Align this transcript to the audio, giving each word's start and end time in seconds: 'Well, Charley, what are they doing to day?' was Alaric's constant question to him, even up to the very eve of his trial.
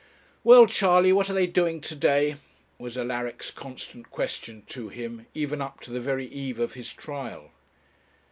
'Well, 0.43 0.65
Charley, 0.65 1.13
what 1.13 1.29
are 1.29 1.33
they 1.33 1.45
doing 1.45 1.79
to 1.81 1.93
day?' 1.95 2.37
was 2.79 2.97
Alaric's 2.97 3.51
constant 3.51 4.09
question 4.09 4.63
to 4.69 4.89
him, 4.89 5.27
even 5.35 5.61
up 5.61 5.79
to 5.81 5.91
the 5.91 6.01
very 6.01 6.25
eve 6.25 6.57
of 6.59 6.73
his 6.73 6.91
trial. 6.91 7.51